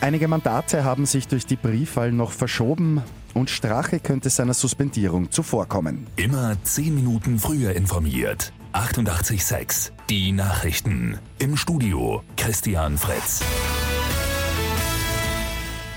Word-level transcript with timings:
Einige 0.00 0.28
Mandate 0.28 0.82
haben 0.82 1.04
sich 1.04 1.28
durch 1.28 1.44
die 1.44 1.56
Briefwahl 1.56 2.10
noch 2.10 2.32
verschoben 2.32 3.02
und 3.34 3.50
Strache 3.50 4.00
könnte 4.00 4.30
seiner 4.30 4.54
Suspendierung 4.54 5.30
zuvorkommen. 5.30 6.06
Immer 6.16 6.56
10 6.62 6.94
Minuten 6.94 7.38
früher 7.38 7.74
informiert. 7.76 8.52
88.6 8.72 9.90
Die 10.08 10.32
Nachrichten. 10.32 11.18
Im 11.38 11.56
Studio 11.56 12.22
Christian 12.36 12.96
Fritz. 12.96 13.42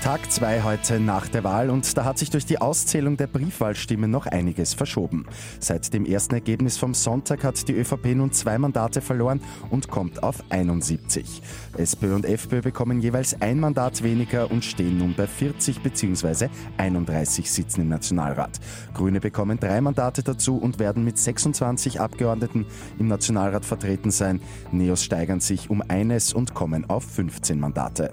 Tag 0.04 0.30
2 0.30 0.64
heute 0.64 1.00
nach 1.00 1.28
der 1.28 1.44
Wahl 1.44 1.70
und 1.70 1.96
da 1.96 2.04
hat 2.04 2.18
sich 2.18 2.28
durch 2.28 2.44
die 2.44 2.60
Auszählung 2.60 3.16
der 3.16 3.26
Briefwahlstimmen 3.26 4.10
noch 4.10 4.26
einiges 4.26 4.74
verschoben. 4.74 5.24
Seit 5.60 5.94
dem 5.94 6.04
ersten 6.04 6.34
Ergebnis 6.34 6.76
vom 6.76 6.92
Sonntag 6.92 7.42
hat 7.42 7.66
die 7.66 7.72
ÖVP 7.72 8.14
nun 8.14 8.30
zwei 8.30 8.58
Mandate 8.58 9.00
verloren 9.00 9.40
und 9.70 9.88
kommt 9.88 10.22
auf 10.22 10.44
71. 10.50 11.40
SPÖ 11.78 12.16
und 12.16 12.26
FPÖ 12.26 12.60
bekommen 12.60 13.00
jeweils 13.00 13.40
ein 13.40 13.58
Mandat 13.58 14.02
weniger 14.02 14.50
und 14.50 14.62
stehen 14.62 14.98
nun 14.98 15.14
bei 15.16 15.26
40 15.26 15.82
bzw. 15.82 16.48
31 16.76 17.50
Sitzen 17.50 17.80
im 17.80 17.88
Nationalrat. 17.88 18.60
Grüne 18.92 19.20
bekommen 19.20 19.58
drei 19.58 19.80
Mandate 19.80 20.22
dazu 20.22 20.58
und 20.58 20.78
werden 20.78 21.02
mit 21.06 21.16
26 21.16 22.02
Abgeordneten 22.02 22.66
im 22.98 23.08
Nationalrat 23.08 23.64
vertreten 23.64 24.10
sein. 24.10 24.42
Neos 24.70 25.02
steigern 25.02 25.40
sich 25.40 25.70
um 25.70 25.82
eines 25.88 26.34
und 26.34 26.52
kommen 26.52 26.90
auf 26.90 27.04
15 27.04 27.58
Mandate. 27.58 28.12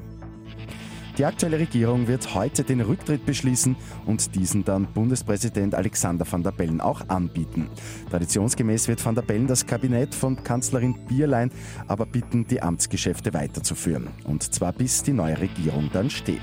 Die 1.21 1.25
aktuelle 1.27 1.59
Regierung 1.59 2.07
wird 2.07 2.33
heute 2.33 2.63
den 2.63 2.81
Rücktritt 2.81 3.27
beschließen 3.27 3.75
und 4.07 4.33
diesen 4.33 4.65
dann 4.65 4.87
Bundespräsident 4.91 5.75
Alexander 5.75 6.25
van 6.27 6.41
der 6.41 6.49
Bellen 6.49 6.81
auch 6.81 7.07
anbieten. 7.09 7.69
Traditionsgemäß 8.09 8.87
wird 8.87 9.05
van 9.05 9.13
der 9.13 9.21
Bellen 9.21 9.45
das 9.45 9.67
Kabinett 9.67 10.15
von 10.15 10.43
Kanzlerin 10.43 10.95
Bierlein 11.07 11.51
aber 11.87 12.07
bitten, 12.07 12.47
die 12.47 12.63
Amtsgeschäfte 12.63 13.35
weiterzuführen. 13.35 14.07
Und 14.23 14.51
zwar 14.51 14.73
bis 14.73 15.03
die 15.03 15.13
neue 15.13 15.39
Regierung 15.39 15.91
dann 15.93 16.09
steht. 16.09 16.41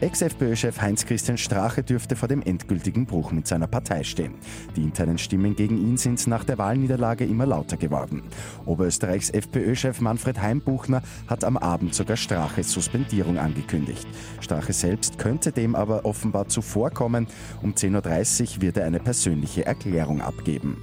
Ex-FPÖ-Chef 0.00 0.78
Heinz-Christian 0.78 1.38
Strache 1.38 1.82
dürfte 1.82 2.16
vor 2.16 2.28
dem 2.28 2.42
endgültigen 2.42 3.06
Bruch 3.06 3.32
mit 3.32 3.46
seiner 3.46 3.66
Partei 3.66 4.04
stehen. 4.04 4.34
Die 4.76 4.82
internen 4.82 5.16
Stimmen 5.16 5.56
gegen 5.56 5.78
ihn 5.78 5.96
sind 5.96 6.26
nach 6.26 6.44
der 6.44 6.58
Wahlniederlage 6.58 7.24
immer 7.24 7.46
lauter 7.46 7.78
geworden. 7.78 8.22
Oberösterreichs 8.66 9.30
FPÖ-Chef 9.30 10.02
Manfred 10.02 10.42
Heimbuchner 10.42 11.02
hat 11.28 11.44
am 11.44 11.56
Abend 11.56 11.94
sogar 11.94 12.18
Straches 12.18 12.72
Suspendierung 12.72 13.38
angekündigt. 13.38 14.06
Strache 14.40 14.74
selbst 14.74 15.18
könnte 15.18 15.50
dem 15.50 15.74
aber 15.74 16.04
offenbar 16.04 16.48
zuvorkommen. 16.48 17.26
Um 17.62 17.72
10.30 17.72 18.56
Uhr 18.56 18.62
wird 18.62 18.76
er 18.76 18.84
eine 18.84 19.00
persönliche 19.00 19.64
Erklärung 19.64 20.20
abgeben. 20.20 20.76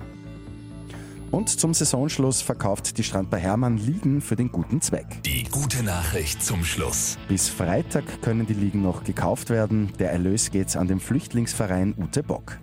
Und 1.33 1.49
zum 1.49 1.73
Saisonschluss 1.73 2.43
verkauft 2.43 2.95
die 2.99 3.03
Strand 3.03 3.31
bei 3.31 3.39
Hermann 3.39 3.77
Liegen 3.77 4.21
für 4.21 4.35
den 4.35 4.51
guten 4.51 4.81
Zweck. 4.81 5.23
Die 5.23 5.45
gute 5.45 5.81
Nachricht 5.81 6.43
zum 6.43 6.63
Schluss. 6.63 7.17
Bis 7.27 7.49
Freitag 7.49 8.21
können 8.21 8.45
die 8.45 8.53
Liegen 8.53 8.83
noch 8.83 9.03
gekauft 9.03 9.49
werden. 9.49 9.91
Der 9.97 10.11
Erlös 10.11 10.51
geht 10.51 10.77
an 10.77 10.87
den 10.87 10.99
Flüchtlingsverein 10.99 11.95
Ute 11.97 12.21
Bock. 12.21 12.59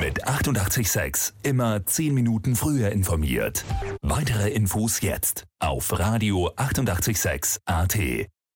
Mit 0.00 0.26
886 0.26 1.32
immer 1.44 1.86
10 1.86 2.12
Minuten 2.12 2.56
früher 2.56 2.90
informiert. 2.90 3.64
Weitere 4.02 4.50
Infos 4.50 5.00
jetzt 5.00 5.44
auf 5.58 5.98
Radio 5.98 6.52
886 6.56 7.62
AT. 7.64 7.96